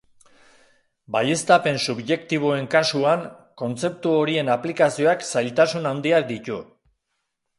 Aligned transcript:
Baieztapen 1.15 1.75
subjektiboen 1.89 2.69
kasuan 2.75 3.27
kontzeptu 3.63 4.15
horien 4.21 4.49
aplikazioak 4.55 5.29
zailtasun 5.33 5.89
handiak 5.93 6.29
ditu. 6.33 6.61